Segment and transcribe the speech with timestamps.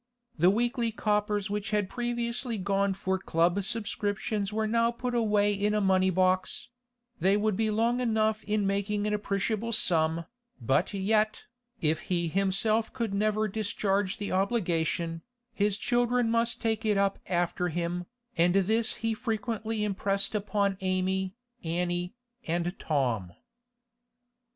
[0.35, 5.75] The weekly coppers which had previously gone for club subscriptions were now put away in
[5.75, 6.69] a money box;
[7.19, 10.25] they would be long enough in making an appreciable sum,
[10.59, 11.43] but yet,
[11.81, 15.21] if he himself could never discharge the obligation,
[15.53, 21.35] his children must take it up after him, and this he frequently impressed upon Amy,
[21.63, 22.15] Annie,
[22.47, 23.33] and Tom.